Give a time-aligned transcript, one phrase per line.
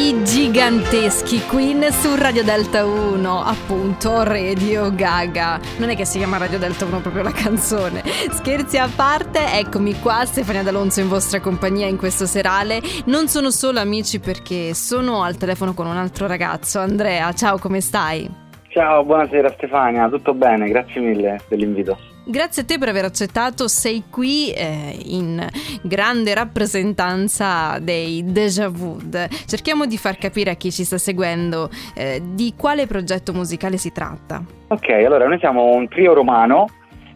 [0.00, 5.60] I giganteschi Queen su Radio Delta 1, appunto Radio Gaga.
[5.78, 8.00] Non è che si chiama Radio Delta 1 proprio la canzone.
[8.06, 12.80] Scherzi a parte, eccomi qua, Stefania D'Alonso in vostra compagnia in questo serale.
[13.04, 16.78] Non sono solo amici perché sono al telefono con un altro ragazzo.
[16.78, 18.26] Andrea, ciao, come stai?
[18.68, 20.66] Ciao, buonasera Stefania, tutto bene?
[20.70, 22.09] Grazie mille dell'invito.
[22.30, 25.44] Grazie a te per aver accettato, sei qui eh, in
[25.82, 28.98] grande rappresentanza dei Deja Vu.
[29.46, 33.90] Cerchiamo di far capire a chi ci sta seguendo eh, di quale progetto musicale si
[33.90, 34.44] tratta.
[34.68, 36.68] Ok, allora noi siamo un trio romano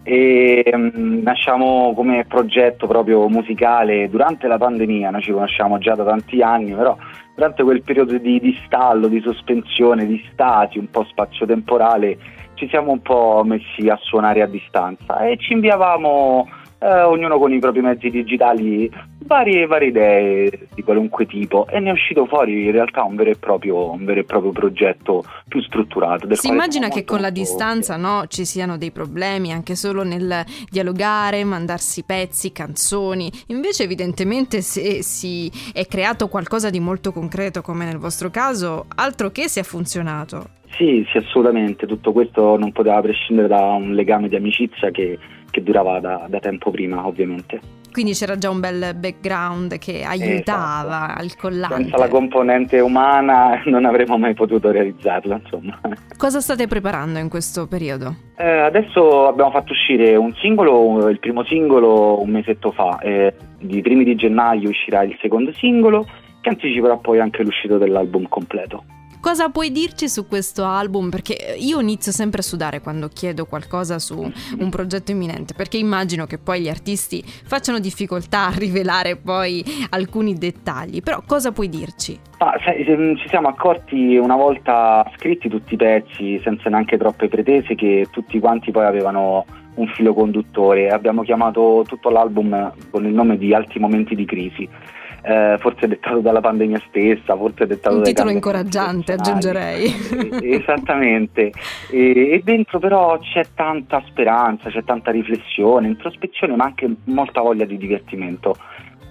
[0.02, 6.02] e um, nasciamo come progetto proprio musicale durante la pandemia, noi ci conosciamo già da
[6.02, 6.96] tanti anni, però
[7.36, 12.18] durante quel periodo di, di stallo, di sospensione, di stati, un po' spazio-temporale,
[12.64, 17.52] ci siamo un po' messi a suonare a distanza e ci inviavamo eh, ognuno con
[17.52, 18.90] i propri mezzi digitali
[19.26, 23.30] varie, varie, idee di qualunque tipo e ne è uscito fuori in realtà un vero
[23.30, 26.34] e proprio, un vero e proprio progetto più strutturato.
[26.34, 31.44] si immagina che con la distanza no, ci siano dei problemi anche solo nel dialogare,
[31.44, 37.98] mandarsi pezzi, canzoni, invece evidentemente se si è creato qualcosa di molto concreto come nel
[37.98, 40.62] vostro caso, altro che se ha funzionato.
[40.76, 41.86] Sì, sì, assolutamente.
[41.86, 45.18] Tutto questo non poteva prescindere da un legame di amicizia che,
[45.50, 47.60] che durava da, da, tempo prima, ovviamente.
[47.92, 51.20] Quindi c'era già un bel background che aiutava esatto.
[51.20, 51.82] al collante.
[51.82, 55.78] Senza la componente umana non avremmo mai potuto realizzarlo, insomma.
[56.16, 58.16] Cosa state preparando in questo periodo?
[58.36, 62.98] Eh, adesso abbiamo fatto uscire un singolo, il primo singolo un mesetto fa.
[62.98, 66.04] Eh, I primi di gennaio uscirà il secondo singolo
[66.40, 68.82] che anticiperà poi anche l'uscita dell'album completo.
[69.24, 71.08] Cosa puoi dirci su questo album?
[71.08, 76.26] Perché io inizio sempre a sudare quando chiedo qualcosa su un progetto imminente, perché immagino
[76.26, 81.02] che poi gli artisti facciano difficoltà a rivelare poi alcuni dettagli.
[81.02, 82.20] Però cosa puoi dirci?
[82.36, 82.84] Ah, sai,
[83.16, 88.38] ci siamo accorti una volta scritti tutti i pezzi, senza neanche troppe pretese, che tutti
[88.38, 89.46] quanti poi avevano
[89.76, 90.90] un filo conduttore.
[90.90, 94.68] Abbiamo chiamato tutto l'album con il nome di Alti momenti di crisi
[95.24, 99.90] eh, forse dettato dalla pandemia stessa, forse dettato Un titolo incoraggiante, aggiungerei.
[100.42, 101.50] Esattamente.
[101.90, 107.64] E, e, dentro però c'è tanta speranza, c'è tanta riflessione, introspezione, ma anche molta voglia
[107.64, 108.56] di divertimento.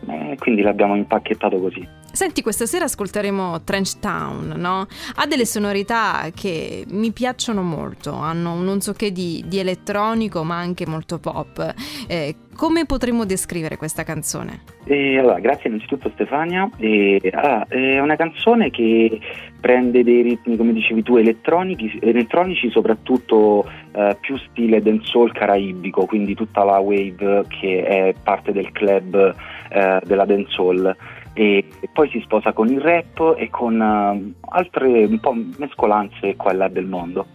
[0.07, 2.01] Eh, quindi l'abbiamo impacchettato così.
[2.13, 4.85] Senti, questa sera ascolteremo Trench Town, no?
[5.15, 10.43] Ha delle sonorità che mi piacciono molto, hanno un non so che di, di elettronico
[10.43, 11.73] ma anche molto pop.
[12.07, 14.61] Eh, come potremmo descrivere questa canzone?
[14.85, 16.69] Eh, allora, grazie innanzitutto Stefania.
[16.77, 19.19] Eh, allora, è una canzone che
[19.59, 26.63] prende dei ritmi, come dicevi tu, elettronici, soprattutto eh, più stile dancehall caraibico, quindi tutta
[26.63, 29.35] la wave che è parte del club
[29.73, 30.95] eh, della dancehall
[31.33, 36.51] e poi si sposa con il rap e con uh, altre un po' mescolanze qua
[36.51, 37.25] e là del mondo.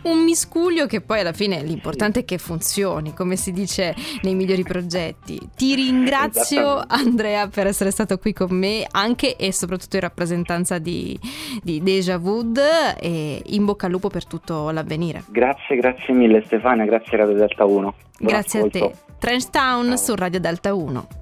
[0.00, 2.24] Un miscuglio che poi alla fine l'importante sì.
[2.24, 5.40] è che funzioni, come si dice nei migliori progetti.
[5.56, 11.18] Ti ringrazio Andrea per essere stato qui con me, anche e soprattutto in rappresentanza di,
[11.64, 12.60] di Deja Wood
[13.00, 15.24] e in bocca al lupo per tutto l'avvenire.
[15.26, 17.72] Grazie, grazie mille Stefania, grazie Radio Delta 1.
[17.72, 18.84] Buon grazie ascolto.
[18.84, 18.96] a te.
[19.18, 19.96] Trench Town Ciao.
[19.96, 20.98] su Radio Delta 1.
[20.98, 21.17] Uh, elettrica